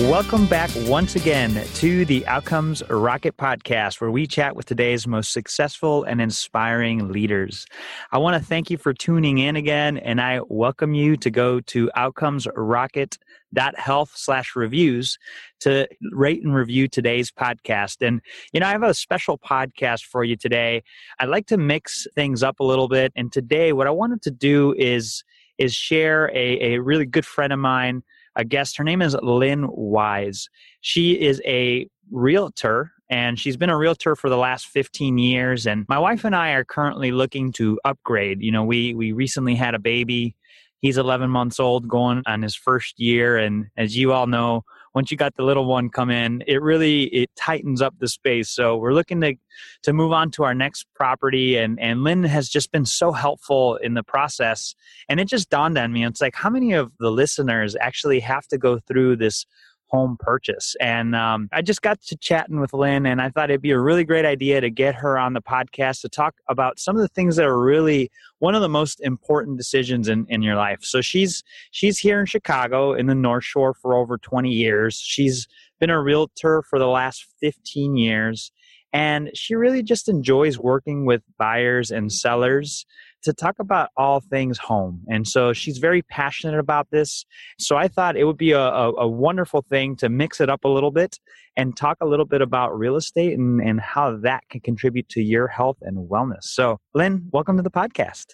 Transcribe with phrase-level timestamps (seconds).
[0.00, 5.32] Welcome back once again to the Outcomes Rocket podcast, where we chat with today's most
[5.32, 7.64] successful and inspiring leaders.
[8.10, 11.60] I want to thank you for tuning in again, and I welcome you to go
[11.60, 15.16] to outcomesrocket.health slash reviews
[15.60, 18.04] to rate and review today's podcast.
[18.04, 18.20] And,
[18.52, 20.82] you know, I have a special podcast for you today.
[21.20, 23.12] I'd like to mix things up a little bit.
[23.14, 25.22] And today, what I wanted to do is
[25.56, 28.02] is share a, a really good friend of mine
[28.36, 28.76] a guest.
[28.76, 30.48] Her name is Lynn Wise.
[30.80, 35.84] She is a realtor and she's been a realtor for the last 15 years and
[35.88, 38.42] my wife and I are currently looking to upgrade.
[38.42, 40.34] You know, we we recently had a baby.
[40.80, 45.10] He's 11 months old going on his first year and as you all know, once
[45.10, 48.48] you got the little one come in, it really it tightens up the space.
[48.48, 49.34] So we're looking to
[49.82, 53.76] to move on to our next property, and and Lynn has just been so helpful
[53.76, 54.74] in the process.
[55.08, 58.46] And it just dawned on me, it's like how many of the listeners actually have
[58.48, 59.46] to go through this
[59.88, 60.74] home purchase.
[60.80, 63.80] And um, I just got to chatting with Lynn, and I thought it'd be a
[63.80, 67.08] really great idea to get her on the podcast to talk about some of the
[67.08, 70.80] things that are really one of the most important decisions in, in your life.
[70.82, 74.96] So she's she's here in Chicago in the North Shore for over 20 years.
[74.96, 75.46] She's
[75.80, 78.50] been a realtor for the last 15 years.
[78.92, 82.86] And she really just enjoys working with buyers and sellers
[83.24, 85.02] to talk about all things home.
[85.08, 87.24] And so she's very passionate about this.
[87.58, 90.64] So I thought it would be a, a, a, wonderful thing to mix it up
[90.64, 91.18] a little bit
[91.56, 95.22] and talk a little bit about real estate and, and how that can contribute to
[95.22, 96.42] your health and wellness.
[96.42, 98.26] So, Lynn, welcome to the podcast.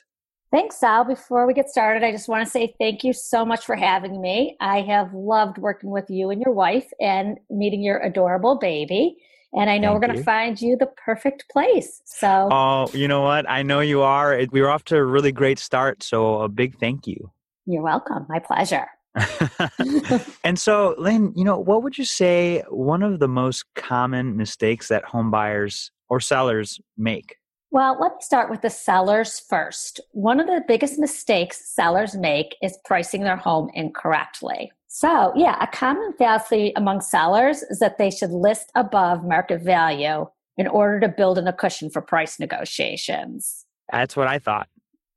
[0.50, 1.04] Thanks, Sal.
[1.04, 4.20] Before we get started, I just want to say thank you so much for having
[4.20, 4.56] me.
[4.60, 9.16] I have loved working with you and your wife and meeting your adorable baby
[9.52, 12.02] and I know Thank we're going to find you the perfect place.
[12.04, 13.48] So, oh, you know what?
[13.48, 14.40] I know you are.
[14.50, 16.02] We were off to a really great start.
[16.02, 17.30] So, a big thank you.
[17.66, 18.26] You're welcome.
[18.28, 18.86] My pleasure.
[20.44, 24.88] and so, Lynn, you know, what would you say one of the most common mistakes
[24.88, 27.36] that home buyers or sellers make?
[27.72, 30.00] Well, let me start with the sellers first.
[30.10, 34.72] One of the biggest mistakes sellers make is pricing their home incorrectly.
[34.92, 40.26] So, yeah, a common fallacy among sellers is that they should list above market value
[40.58, 43.64] in order to build in a cushion for price negotiations.
[43.92, 44.66] That's what I thought.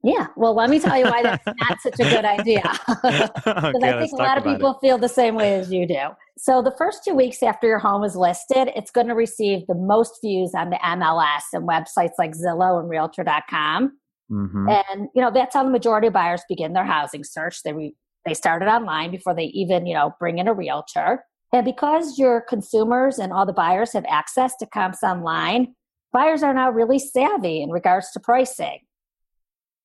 [0.03, 2.61] Yeah, well, let me tell you why that's not such a good idea.
[3.03, 4.77] Because okay, I think a lot of people it.
[4.79, 6.09] feel the same way as you do.
[6.37, 9.75] So, the first two weeks after your home is listed, it's going to receive the
[9.75, 13.97] most views on the MLS and websites like Zillow and Realtor.com.
[14.31, 14.69] Mm-hmm.
[14.69, 17.63] And you know that's how the majority of buyers begin their housing search.
[17.63, 17.95] They re-
[18.25, 21.23] they started online before they even, you know, bring in a realtor.
[21.51, 25.75] And because your consumers and all the buyers have access to comps online,
[26.11, 28.79] buyers are now really savvy in regards to pricing.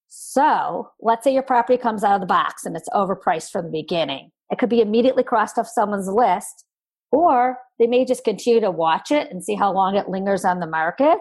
[0.09, 3.71] So let's say your property comes out of the box and it's overpriced from the
[3.71, 4.31] beginning.
[4.50, 6.65] It could be immediately crossed off someone's list,
[7.12, 10.60] or they may just continue to watch it and see how long it lingers on
[10.60, 11.19] the market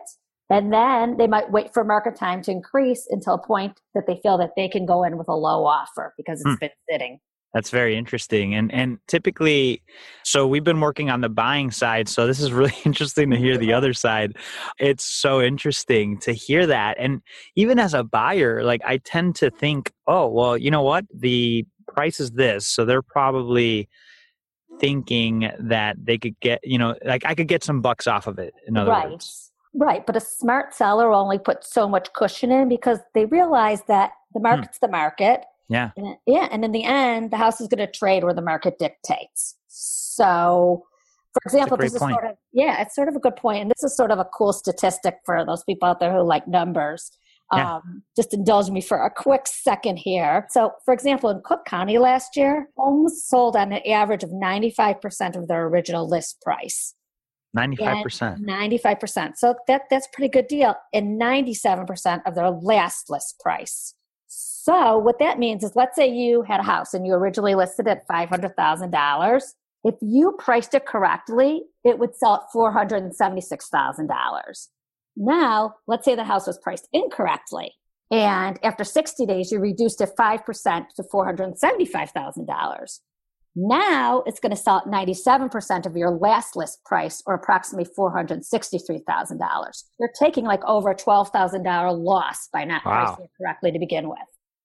[0.50, 4.20] and then they might wait for market time to increase until a point that they
[4.24, 6.56] feel that they can go in with a low offer because it's hmm.
[6.60, 7.20] been sitting.
[7.54, 8.54] That's very interesting.
[8.54, 9.82] And and typically
[10.24, 13.58] so we've been working on the buying side, so this is really interesting to hear
[13.58, 14.36] the other side.
[14.80, 16.98] It's so interesting to hear that.
[17.00, 17.22] And
[17.56, 21.06] even as a buyer, like I tend to think, "Oh, well, you know what?
[21.14, 23.90] The price is this." So they're probably
[24.80, 28.38] thinking that they could get, you know, like I could get some bucks off of
[28.40, 29.10] it in other right.
[29.10, 29.52] words.
[29.74, 34.12] Right, but a smart seller only put so much cushion in because they realize that
[34.34, 34.44] the hmm.
[34.44, 35.44] market's the market.
[35.70, 35.92] Yeah.
[35.98, 38.80] And, yeah, and in the end, the house is going to trade where the market
[38.80, 39.56] dictates.
[39.68, 40.86] So,
[41.34, 42.16] for example, this is point.
[42.16, 44.26] sort of yeah, it's sort of a good point, and this is sort of a
[44.26, 47.12] cool statistic for those people out there who like numbers.
[47.54, 47.76] Yeah.
[47.76, 50.48] Um, just indulge me for a quick second here.
[50.50, 55.36] So, for example, in Cook County last year, homes sold on an average of 95%
[55.38, 56.94] of their original list price.
[57.58, 58.40] 95%.
[58.40, 59.38] 95%.
[59.38, 60.76] So that, that's a pretty good deal.
[60.94, 63.96] And 97% of their last list price.
[64.28, 67.88] So what that means is let's say you had a house and you originally listed
[67.88, 69.42] at $500,000.
[69.84, 74.68] If you priced it correctly, it would sell at $476,000.
[75.16, 77.74] Now, let's say the house was priced incorrectly.
[78.12, 83.00] And after 60 days, you reduced it 5% to $475,000.
[83.60, 89.84] Now it's going to sell at 97% of your last list price or approximately $463,000.
[90.00, 93.06] You're taking like over a $12,000 loss by not wow.
[93.06, 94.20] pricing it correctly to begin with.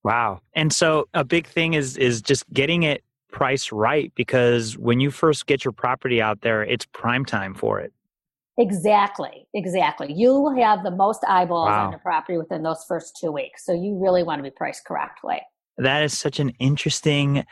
[0.04, 0.42] Wow.
[0.52, 5.10] And so a big thing is is just getting it priced right because when you
[5.10, 7.94] first get your property out there, it's prime time for it.
[8.58, 10.12] Exactly, exactly.
[10.12, 11.86] You will have the most eyeballs wow.
[11.86, 13.64] on the property within those first two weeks.
[13.64, 15.40] So you really want to be priced correctly.
[15.82, 17.44] That is such an interesting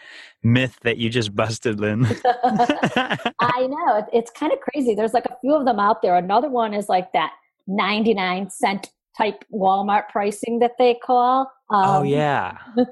[0.43, 2.06] myth that you just busted, Lynn.
[2.25, 4.06] I know.
[4.12, 4.94] It's kind of crazy.
[4.94, 6.17] There's like a few of them out there.
[6.17, 7.32] Another one is like that
[7.67, 11.50] 99 cent type Walmart pricing that they call.
[11.71, 12.56] Oh, um, oh yeah.
[12.77, 12.87] you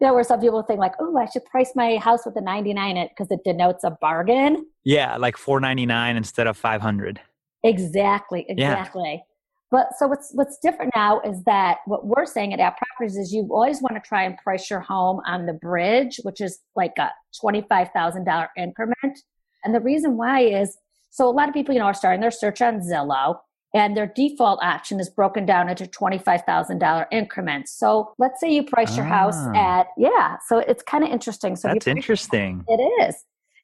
[0.00, 2.96] know, where some people think like, oh, I should price my house with a 99
[2.96, 4.66] it because it denotes a bargain.
[4.84, 7.20] Yeah, like 499 instead of 500.
[7.64, 9.14] Exactly, exactly.
[9.14, 9.31] Yeah.
[9.72, 13.32] But so what's what's different now is that what we're saying at our properties is
[13.32, 16.92] you always want to try and price your home on the bridge, which is like
[16.98, 17.10] a
[17.40, 19.18] twenty five thousand dollar increment.
[19.64, 20.76] And the reason why is
[21.10, 23.38] so a lot of people, you know, are starting their search on Zillow
[23.74, 27.72] and their default option is broken down into $25,000 increments.
[27.78, 29.80] So let's say you price your house ah.
[29.80, 31.56] at, yeah, so it's kind of interesting.
[31.56, 32.64] So that's interesting.
[32.68, 33.16] It is.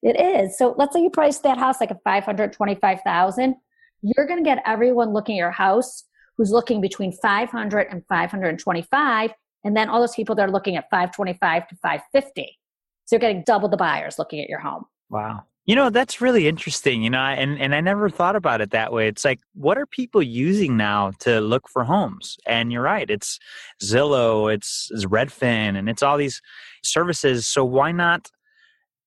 [0.03, 0.57] It is.
[0.57, 3.55] So let's say you price that house like a 525,000.
[4.03, 6.05] You're going to get everyone looking at your house
[6.37, 9.31] who's looking between 500 and 525.
[9.65, 12.59] And then all those people that are looking at 525 to 550.
[13.05, 14.85] So you're getting double the buyers looking at your home.
[15.11, 15.45] Wow.
[15.65, 18.91] You know, that's really interesting, you know, and, and I never thought about it that
[18.91, 19.07] way.
[19.07, 22.39] It's like, what are people using now to look for homes?
[22.47, 23.39] And you're right, it's
[23.83, 26.41] Zillow, it's, it's Redfin, and it's all these
[26.83, 27.47] services.
[27.47, 28.31] So why not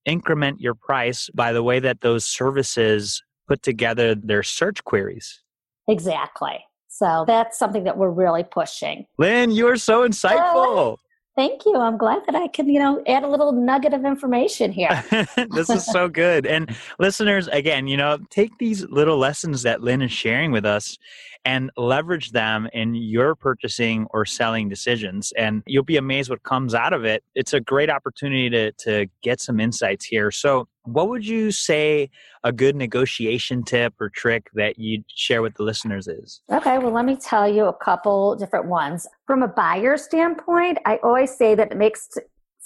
[0.05, 5.41] increment your price by the way that those services put together their search queries?
[5.89, 6.63] Exactly.
[6.87, 9.05] So that's something that we're really pushing.
[9.17, 10.95] Lynn, you are so insightful.
[11.35, 11.75] Thank you.
[11.75, 15.03] I'm glad that I can, you know, add a little nugget of information here.
[15.51, 16.45] this is so good.
[16.45, 20.97] And listeners, again, you know, take these little lessons that Lynn is sharing with us
[21.45, 25.31] and leverage them in your purchasing or selling decisions.
[25.37, 27.23] And you'll be amazed what comes out of it.
[27.35, 30.31] It's a great opportunity to, to get some insights here.
[30.31, 32.09] So, what would you say
[32.43, 36.41] a good negotiation tip or trick that you'd share with the listeners is?
[36.51, 39.05] Okay, well, let me tell you a couple different ones.
[39.27, 42.09] From a buyer standpoint, I always say that it makes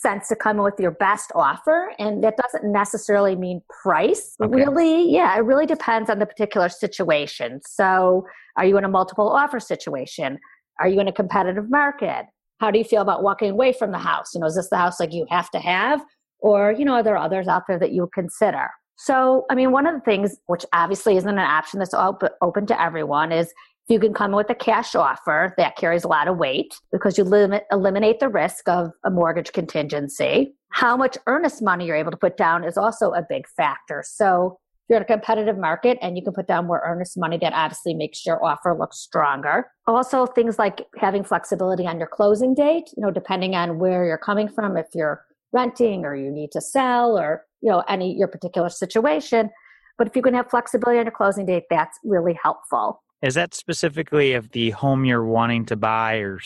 [0.05, 4.35] sense to come in with your best offer and that doesn't necessarily mean price.
[4.39, 4.53] Okay.
[4.53, 7.59] really yeah it really depends on the particular situation.
[7.65, 10.37] So are you in a multiple offer situation?
[10.79, 12.27] Are you in a competitive market?
[12.59, 14.27] How do you feel about walking away from the house?
[14.35, 16.01] You know is this the house like you have to have?
[16.39, 18.69] Or you know are there others out there that you consider?
[18.97, 22.81] So i mean one of the things which obviously isn't an option that's open to
[22.81, 23.51] everyone is
[23.87, 27.23] you can come with a cash offer, that carries a lot of weight because you
[27.23, 30.55] limit, eliminate the risk of a mortgage contingency.
[30.69, 34.03] How much earnest money you're able to put down is also a big factor.
[34.05, 37.37] So if you're in a competitive market and you can put down more earnest money,
[37.39, 39.67] that obviously makes your offer look stronger.
[39.87, 44.17] Also, things like having flexibility on your closing date, you know, depending on where you're
[44.17, 45.23] coming from, if you're
[45.53, 49.49] renting or you need to sell or, you know, any your particular situation.
[49.97, 53.01] But if you can have flexibility on your closing date, that's really helpful.
[53.21, 56.39] Is that specifically if the home you're wanting to buy or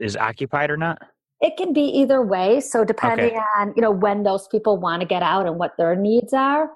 [0.00, 1.00] is occupied or not?
[1.40, 2.60] It can be either way.
[2.60, 3.40] So depending okay.
[3.58, 6.70] on you know when those people want to get out and what their needs are,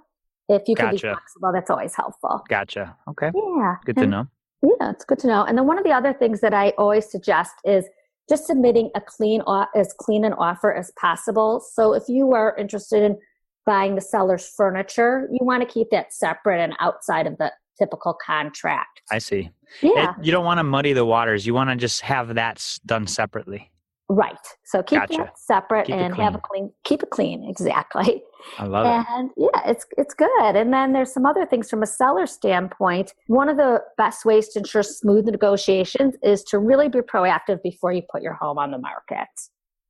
[0.48, 0.94] if you can gotcha.
[0.94, 2.44] be flexible, that's always helpful.
[2.48, 2.96] Gotcha.
[3.08, 3.30] Okay.
[3.34, 3.76] Yeah.
[3.84, 4.28] Good to know.
[4.62, 5.44] Yeah, it's good to know.
[5.44, 7.84] And then one of the other things that I always suggest is
[8.28, 9.42] just submitting a clean
[9.74, 11.60] as clean an offer as possible.
[11.72, 13.18] So if you are interested in
[13.64, 18.14] buying the seller's furniture, you want to keep that separate and outside of the typical
[18.14, 19.02] contract.
[19.10, 19.50] I see.
[19.82, 20.10] Yeah.
[20.18, 21.46] It, you don't want to muddy the waters.
[21.46, 23.70] You want to just have that done separately.
[24.08, 24.36] Right.
[24.64, 25.16] So keep gotcha.
[25.16, 27.44] that separate keep and have a clean keep it clean.
[27.56, 28.22] Exactly.
[28.58, 29.06] I love and, it.
[29.10, 30.54] And yeah, it's it's good.
[30.54, 33.12] And then there's some other things from a seller standpoint.
[33.26, 37.92] One of the best ways to ensure smooth negotiations is to really be proactive before
[37.92, 39.26] you put your home on the market.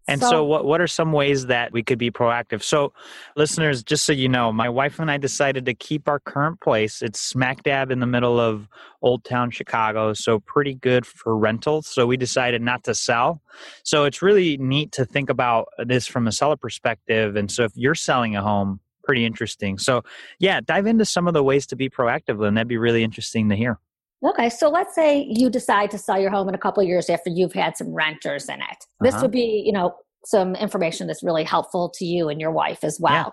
[0.09, 2.63] And so, so, what, what are some ways that we could be proactive?
[2.63, 2.93] So,
[3.35, 7.03] listeners, just so you know, my wife and I decided to keep our current place.
[7.03, 8.69] It's smack dab in the middle of
[9.03, 11.89] Old Town Chicago, so pretty good for rentals.
[11.89, 13.43] So, we decided not to sell.
[13.83, 17.35] So, it's really neat to think about this from a seller perspective.
[17.35, 19.79] And so, if you're selling a home, pretty interesting.
[19.79, 20.03] So,
[20.39, 23.49] yeah, dive into some of the ways to be proactive, and that'd be really interesting
[23.49, 23.79] to hear.
[24.25, 27.11] Okay, so let's say you decide to sell your home in a couple of years
[27.11, 28.85] after you've had some renters in it.
[29.01, 29.23] This uh-huh.
[29.23, 29.95] would be, you know,
[30.25, 33.27] some information that's really helpful to you and your wife as well.
[33.27, 33.31] Yeah.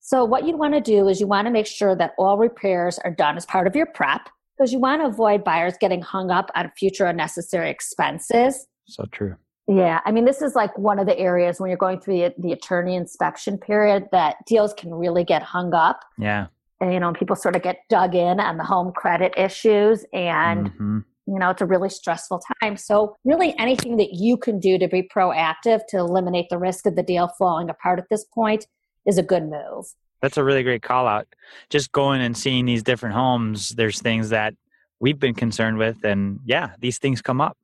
[0.00, 2.98] So what you'd want to do is you want to make sure that all repairs
[3.00, 6.30] are done as part of your prep because you want to avoid buyers getting hung
[6.30, 8.66] up on future unnecessary expenses.
[8.86, 9.36] So true.
[9.68, 12.34] Yeah, I mean, this is like one of the areas when you're going through the,
[12.38, 16.04] the attorney inspection period that deals can really get hung up.
[16.18, 16.46] Yeah
[16.80, 20.98] you know, people sort of get dug in on the home credit issues and mm-hmm.
[21.28, 22.76] You know, it's a really stressful time.
[22.76, 26.94] So, really, anything that you can do to be proactive to eliminate the risk of
[26.94, 28.66] the deal falling apart at this point
[29.06, 29.86] is a good move.
[30.22, 31.26] That's a really great call out.
[31.68, 34.54] Just going and seeing these different homes, there's things that
[35.00, 36.04] we've been concerned with.
[36.04, 37.56] And yeah, these things come up.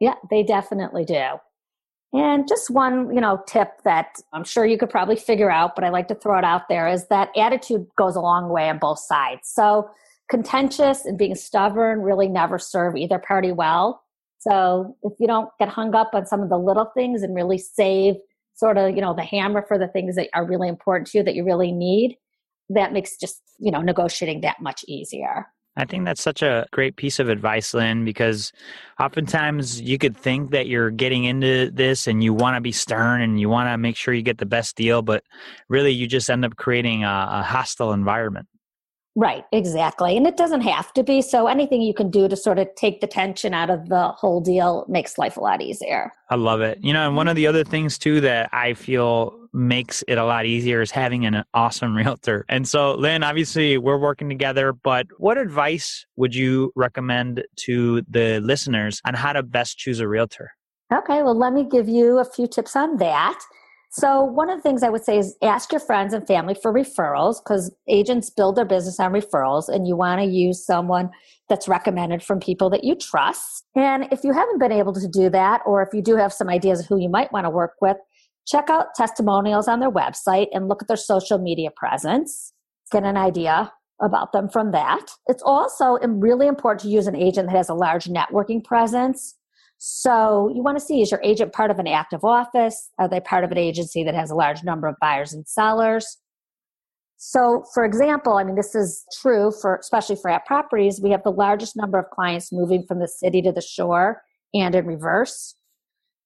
[0.00, 1.22] Yeah, they definitely do.
[2.12, 5.82] And just one, you know, tip that I'm sure you could probably figure out, but
[5.82, 8.78] I like to throw it out there is that attitude goes a long way on
[8.78, 9.50] both sides.
[9.52, 9.88] So
[10.30, 14.02] contentious and being stubborn really never serve either party well.
[14.40, 17.58] So if you don't get hung up on some of the little things and really
[17.58, 18.16] save
[18.54, 21.24] sort of, you know, the hammer for the things that are really important to you
[21.24, 22.18] that you really need,
[22.68, 25.46] that makes just, you know, negotiating that much easier.
[25.76, 28.52] I think that's such a great piece of advice, Lynn, because
[29.00, 33.22] oftentimes you could think that you're getting into this and you want to be stern
[33.22, 35.24] and you want to make sure you get the best deal, but
[35.68, 38.48] really you just end up creating a, a hostile environment.
[39.14, 40.16] Right, exactly.
[40.16, 41.20] And it doesn't have to be.
[41.20, 44.40] So anything you can do to sort of take the tension out of the whole
[44.40, 46.12] deal makes life a lot easier.
[46.30, 46.78] I love it.
[46.82, 50.24] You know, and one of the other things too that I feel makes it a
[50.24, 52.44] lot easier is having an awesome realtor.
[52.48, 58.40] And so, Lynn, obviously we're working together, but what advice would you recommend to the
[58.40, 60.52] listeners on how to best choose a realtor?
[60.92, 63.38] Okay, well, let me give you a few tips on that.
[63.94, 66.72] So, one of the things I would say is ask your friends and family for
[66.72, 71.10] referrals because agents build their business on referrals and you want to use someone
[71.50, 73.64] that's recommended from people that you trust.
[73.74, 76.48] And if you haven't been able to do that, or if you do have some
[76.48, 77.98] ideas of who you might want to work with,
[78.46, 82.52] check out testimonials on their website and look at their social media presence.
[82.90, 85.06] Get an idea about them from that.
[85.26, 89.36] It's also really important to use an agent that has a large networking presence
[89.84, 92.88] so you want to see is your agent part of an active office?
[93.00, 96.18] Are they part of an agency that has a large number of buyers and sellers?
[97.16, 101.00] So, for example, I mean, this is true for especially for @properties.
[101.02, 104.22] We have the largest number of clients moving from the city to the shore
[104.54, 105.56] and in reverse.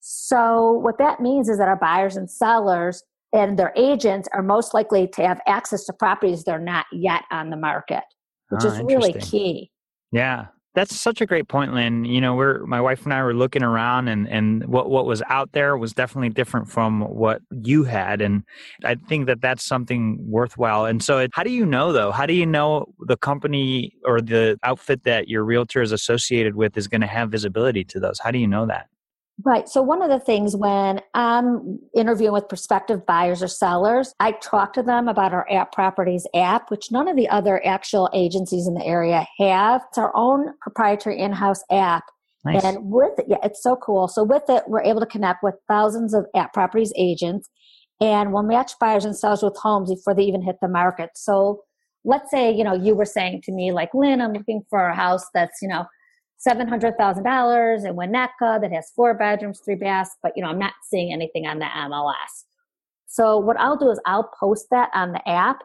[0.08, 4.72] So, what that means is that our buyers and sellers and their agents are most
[4.72, 8.04] likely to have access to properties they're not yet on the market,
[8.50, 9.72] which oh, is really key.
[10.12, 10.46] Yeah,
[10.76, 12.04] that's such a great point, Lynn.
[12.04, 15.22] You know, we're my wife and I were looking around, and and what what was
[15.28, 18.44] out there was definitely different from what you had, and
[18.84, 20.84] I think that that's something worthwhile.
[20.84, 22.12] And so, it, how do you know though?
[22.12, 26.76] How do you know the company or the outfit that your realtor is associated with
[26.76, 28.20] is going to have visibility to those?
[28.20, 28.86] How do you know that?
[29.44, 29.68] Right.
[29.68, 34.72] So, one of the things when I'm interviewing with prospective buyers or sellers, I talk
[34.72, 38.84] to them about our @properties app, which none of the other actual agencies in the
[38.84, 39.82] area have.
[39.88, 42.04] It's our own proprietary in house app.
[42.46, 42.64] Nice.
[42.64, 44.08] And with it, yeah, it's so cool.
[44.08, 47.50] So, with it, we're able to connect with thousands of @properties agents
[48.00, 51.10] and we'll match buyers and sellers with homes before they even hit the market.
[51.14, 51.62] So,
[52.04, 54.94] let's say, you know, you were saying to me, like, Lynn, I'm looking for a
[54.94, 55.84] house that's, you know,
[56.46, 61.12] $700,000 in Winnetka that has four bedrooms, three baths, but you know, I'm not seeing
[61.12, 62.44] anything on the MLS.
[63.06, 65.60] So what I'll do is I'll post that on the app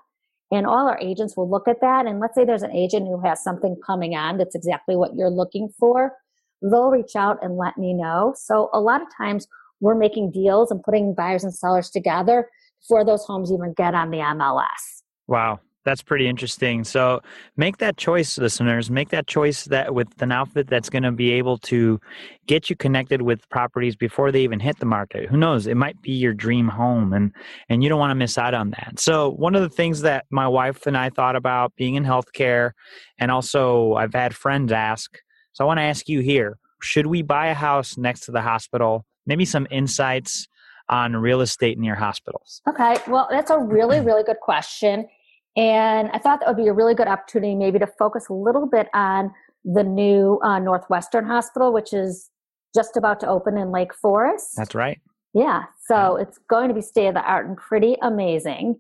[0.52, 2.06] and all our agents will look at that.
[2.06, 5.30] And let's say there's an agent who has something coming on that's exactly what you're
[5.30, 6.14] looking for.
[6.62, 8.34] They'll reach out and let me know.
[8.38, 9.48] So a lot of times
[9.80, 12.50] we're making deals and putting buyers and sellers together
[12.82, 15.04] before those homes even get on the MLS.
[15.28, 15.60] Wow.
[15.84, 16.84] That's pretty interesting.
[16.84, 17.22] So
[17.58, 18.92] make that choice, listeners.
[18.92, 22.00] Make that choice that with an outfit that's going to be able to
[22.46, 25.28] get you connected with properties before they even hit the market.
[25.28, 25.66] Who knows?
[25.66, 27.32] It might be your dream home, and
[27.68, 29.00] and you don't want to miss out on that.
[29.00, 32.72] So one of the things that my wife and I thought about being in healthcare,
[33.18, 35.18] and also I've had friends ask.
[35.54, 38.42] So I want to ask you here: Should we buy a house next to the
[38.42, 39.06] hospital?
[39.26, 40.48] Maybe some insights
[40.90, 42.62] on real estate near hospitals.
[42.70, 45.08] Okay, well, that's a really really good question
[45.56, 48.66] and I thought that would be a really good opportunity maybe to focus a little
[48.66, 49.34] bit on
[49.66, 52.30] the new uh, Northwestern Hospital, which is
[52.74, 54.54] just about to open in Lake Forest.
[54.56, 55.00] That's right.
[55.34, 55.64] Yeah.
[55.86, 56.24] So yeah.
[56.24, 58.80] it's going to be state of the art and pretty amazing.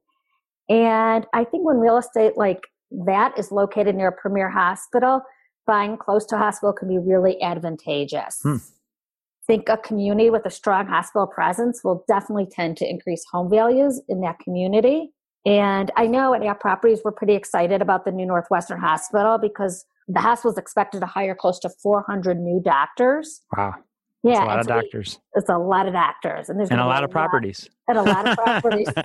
[0.70, 5.22] And I think when real estate like that is located near a premier hospital,
[5.68, 8.40] buying close to a hospital can be really advantageous.
[8.42, 8.58] Hmm.
[9.48, 14.02] Think a community with a strong hospital presence will definitely tend to increase home values
[14.08, 15.12] in that community.
[15.46, 20.20] And I know at @properties, we're pretty excited about the new Northwestern Hospital because the
[20.20, 23.42] hospital is expected to hire close to 400 new doctors.
[23.56, 23.76] Wow.
[24.24, 25.20] Yeah, a lot of doctors.
[25.34, 28.28] it's a lot of doctors, and there's and a lot of properties, and a lot
[28.28, 28.88] of properties,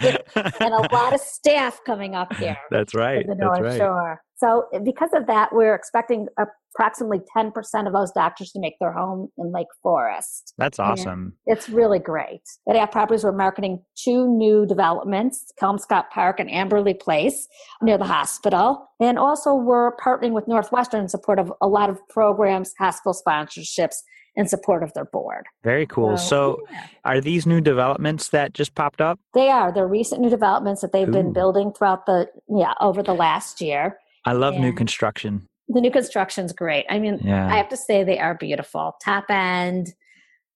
[0.60, 2.58] and a lot of staff coming up here.
[2.70, 3.26] That's right.
[3.26, 3.78] The North That's right.
[3.78, 4.22] Shore.
[4.36, 7.52] So because of that, we're expecting approximately 10%
[7.86, 10.52] of those doctors to make their home in Lake Forest.
[10.58, 11.34] That's awesome.
[11.46, 12.42] And it's really great.
[12.68, 17.48] At @properties, we're marketing two new developments, Kelmscott Park and Amberley Place
[17.80, 18.88] near the hospital.
[19.00, 23.96] And also we're partnering with Northwestern in support of a lot of programs, hospital sponsorships,
[24.38, 25.46] in support of their board.
[25.64, 26.18] Very cool.
[26.18, 26.86] So, so yeah.
[27.06, 29.18] are these new developments that just popped up?
[29.32, 29.72] They are.
[29.72, 31.12] They're recent new developments that they've Ooh.
[31.12, 33.96] been building throughout the yeah, over the last year.
[34.26, 35.46] I love and new construction.
[35.68, 36.84] The new construction's great.
[36.90, 37.46] I mean, yeah.
[37.46, 38.96] I have to say they are beautiful.
[39.02, 39.94] Top end,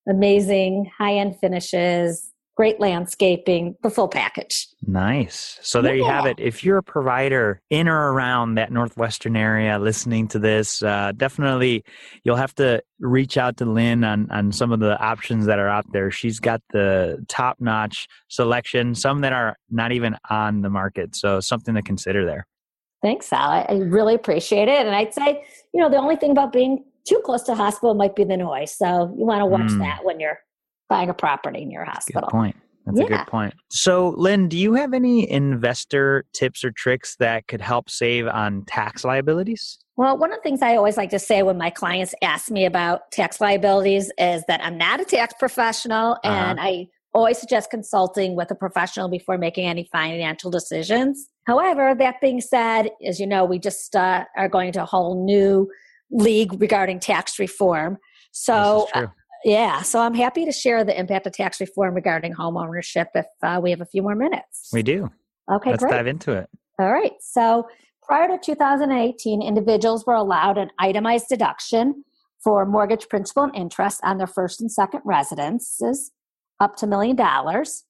[0.08, 4.68] amazing, high end finishes, great landscaping, the full package.
[4.86, 5.58] Nice.
[5.62, 6.02] So there yeah.
[6.02, 6.38] you have it.
[6.38, 11.84] If you're a provider in or around that Northwestern area listening to this, uh, definitely
[12.22, 15.68] you'll have to reach out to Lynn on, on some of the options that are
[15.68, 16.10] out there.
[16.10, 21.16] She's got the top notch selection, some that are not even on the market.
[21.16, 22.46] So something to consider there.
[23.02, 23.50] Thanks, Sal.
[23.50, 24.86] I, I really appreciate it.
[24.86, 28.14] And I'd say, you know, the only thing about being too close to hospital might
[28.14, 28.72] be the noise.
[28.72, 29.78] So you want to watch mm.
[29.78, 30.38] that when you're
[30.88, 32.22] buying a property in your hospital.
[32.22, 32.56] Good point.
[32.86, 33.04] That's yeah.
[33.04, 33.54] a good point.
[33.70, 38.64] So, Lynn, do you have any investor tips or tricks that could help save on
[38.66, 39.78] tax liabilities?
[39.96, 42.64] Well, one of the things I always like to say when my clients ask me
[42.64, 46.28] about tax liabilities is that I'm not a tax professional uh-huh.
[46.28, 51.28] and I always suggest consulting with a professional before making any financial decisions.
[51.46, 55.24] However, that being said, as you know, we just uh, are going to a whole
[55.24, 55.70] new
[56.10, 57.98] league regarding tax reform.
[58.32, 59.06] So, uh,
[59.44, 63.26] yeah, so I'm happy to share the impact of tax reform regarding home ownership if
[63.42, 64.68] uh, we have a few more minutes.
[64.72, 65.10] We do.
[65.50, 65.92] Okay, Let's great.
[65.92, 66.48] dive into it.
[66.78, 67.12] All right.
[67.20, 67.66] So,
[68.02, 72.04] prior to 2018, individuals were allowed an itemized deduction
[72.42, 76.10] for mortgage principal and interest on their first and second residences
[76.58, 77.84] up to million dollars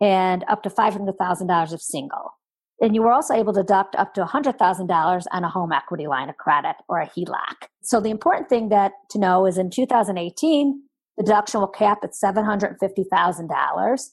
[0.00, 2.32] and up to $500,000 if single.
[2.80, 6.28] And you were also able to deduct up to $100,000 on a home equity line
[6.28, 7.68] of credit or a HELOC.
[7.82, 10.82] So the important thing that to know is in 2018,
[11.16, 14.08] the deduction will cap at $750,000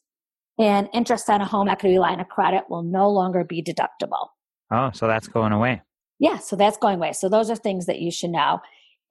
[0.59, 4.27] and interest on a home equity line of credit will no longer be deductible.
[4.71, 5.81] Oh, so that's going away.
[6.19, 7.13] Yeah, so that's going away.
[7.13, 8.59] So those are things that you should know.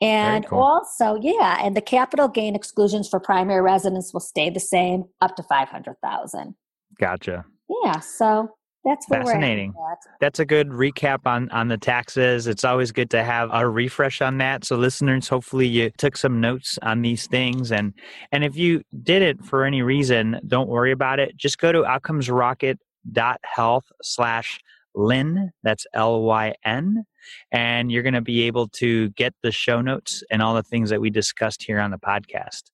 [0.00, 0.60] And cool.
[0.60, 5.36] also, yeah, and the capital gain exclusions for primary residence will stay the same up
[5.36, 6.54] to 500,000.
[6.98, 7.44] Gotcha.
[7.84, 8.54] Yeah, so
[8.84, 9.74] that's fascinating.
[10.20, 12.46] That's a good recap on on the taxes.
[12.46, 14.64] It's always good to have a refresh on that.
[14.64, 17.92] So listeners, hopefully you took some notes on these things and
[18.32, 21.36] and if you did it for any reason, don't worry about it.
[21.36, 24.60] Just go to outcomesrocket.health slash
[24.94, 25.50] Lynn.
[25.62, 27.04] That's L Y N.
[27.52, 30.90] And you're going to be able to get the show notes and all the things
[30.90, 32.64] that we discussed here on the podcast.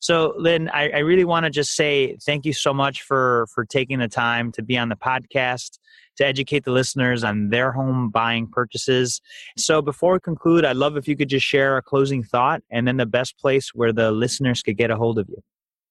[0.00, 3.64] So, Lynn, I, I really want to just say thank you so much for for
[3.64, 5.78] taking the time to be on the podcast
[6.16, 9.20] to educate the listeners on their home buying purchases.
[9.56, 12.86] So, before we conclude, I'd love if you could just share a closing thought and
[12.86, 15.42] then the best place where the listeners could get a hold of you.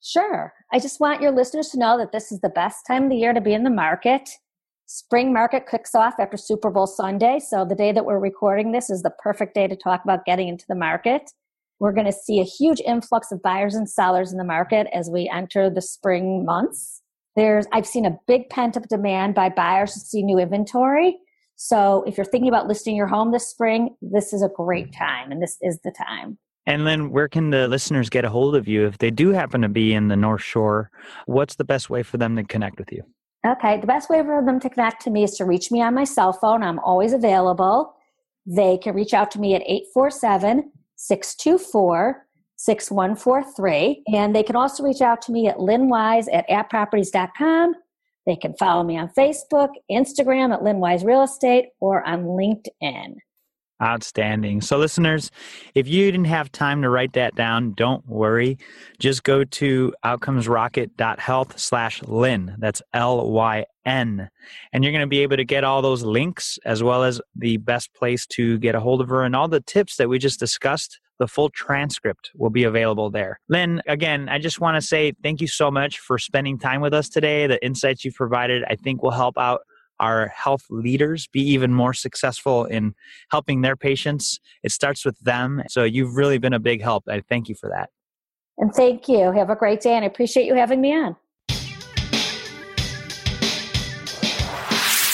[0.01, 0.53] Sure.
[0.71, 3.15] I just want your listeners to know that this is the best time of the
[3.15, 4.29] year to be in the market.
[4.89, 7.39] Spring market kicks off after Super Bowl Sunday.
[7.39, 10.47] So the day that we're recording this is the perfect day to talk about getting
[10.47, 11.29] into the market.
[11.81, 15.09] We're going to see a huge influx of buyers and sellers in the market as
[15.11, 17.01] we enter the spring months.
[17.35, 21.17] There's, I've seen a big pent up demand by buyers to see new inventory.
[21.57, 25.33] So if you're thinking about listing your home this spring, this is a great time
[25.33, 26.37] and this is the time.
[26.65, 29.61] And then where can the listeners get a hold of you if they do happen
[29.63, 30.91] to be in the North Shore?
[31.25, 33.03] What's the best way for them to connect with you?
[33.47, 35.93] Okay, the best way for them to connect to me is to reach me on
[35.93, 36.63] my cell phone.
[36.63, 37.93] I'm always available.
[38.45, 44.03] They can reach out to me at 847 624 6143.
[44.13, 47.75] And they can also reach out to me at lynnwise at atproperties.com.
[48.25, 53.17] They can follow me on Facebook, Instagram at lynnwise real estate, or on LinkedIn.
[53.79, 54.61] Outstanding.
[54.61, 55.29] So, listeners,
[55.75, 58.57] if you didn't have time to write that down, don't worry.
[58.97, 62.55] Just go to outcomesrocket.health slash Lynn.
[62.57, 64.29] That's L Y N.
[64.73, 67.57] And you're going to be able to get all those links as well as the
[67.57, 70.39] best place to get a hold of her and all the tips that we just
[70.39, 70.99] discussed.
[71.19, 73.39] The full transcript will be available there.
[73.47, 76.95] Lynn, again, I just want to say thank you so much for spending time with
[76.95, 77.45] us today.
[77.45, 79.61] The insights you provided, I think, will help out
[79.99, 82.93] our health leaders be even more successful in
[83.31, 84.39] helping their patients.
[84.63, 85.63] It starts with them.
[85.69, 87.05] So you've really been a big help.
[87.07, 87.89] I thank you for that.
[88.57, 89.31] And thank you.
[89.31, 91.15] Have a great day, and I appreciate you having me on.